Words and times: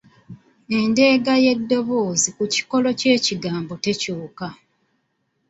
Endeega 0.77 1.33
y’eddoboozi 1.43 2.29
ku 2.37 2.43
kikolo 2.53 2.87
ky’ekigambo 2.99 3.73
tekyuka 3.83 4.47